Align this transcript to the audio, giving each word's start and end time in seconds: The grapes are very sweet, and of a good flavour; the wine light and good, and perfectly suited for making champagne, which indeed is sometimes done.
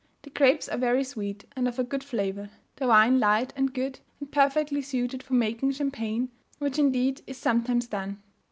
The 0.23 0.31
grapes 0.31 0.67
are 0.67 0.79
very 0.79 1.03
sweet, 1.03 1.45
and 1.55 1.67
of 1.67 1.77
a 1.77 1.83
good 1.83 2.03
flavour; 2.03 2.49
the 2.77 2.87
wine 2.87 3.19
light 3.19 3.53
and 3.55 3.71
good, 3.71 3.99
and 4.19 4.31
perfectly 4.31 4.81
suited 4.81 5.21
for 5.21 5.35
making 5.35 5.73
champagne, 5.73 6.31
which 6.57 6.79
indeed 6.79 7.21
is 7.27 7.37
sometimes 7.37 7.85
done. 7.85 8.17